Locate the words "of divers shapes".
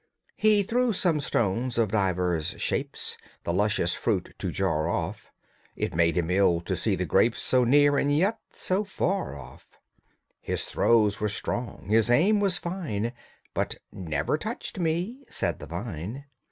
1.77-3.19